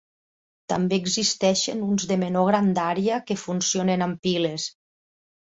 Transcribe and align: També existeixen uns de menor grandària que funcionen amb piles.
També 0.71 0.97
existeixen 1.01 1.83
uns 1.89 2.07
de 2.13 2.17
menor 2.23 2.49
grandària 2.49 3.21
que 3.29 3.39
funcionen 3.43 4.07
amb 4.09 4.27
piles. 4.29 4.69